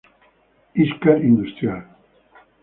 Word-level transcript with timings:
Íscar 0.85 1.21
Industrial. 1.23 1.85